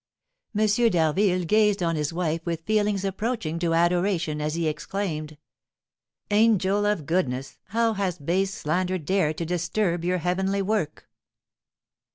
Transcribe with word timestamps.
M. 0.57 0.65
d'Harville 0.65 1.45
gazed 1.45 1.83
on 1.83 1.95
his 1.95 2.11
wife 2.11 2.43
with 2.43 2.63
feelings 2.65 3.05
approaching 3.05 3.59
to 3.59 3.75
adoration, 3.75 4.41
as 4.41 4.55
he 4.55 4.67
exclaimed, 4.67 5.37
"Angel 6.31 6.87
of 6.87 7.05
goodness, 7.05 7.59
how 7.65 7.93
has 7.93 8.17
base 8.17 8.51
slander 8.51 8.97
dared 8.97 9.37
to 9.37 9.45
disturb 9.45 10.03
your 10.03 10.17
heavenly 10.17 10.63
work!" 10.63 11.07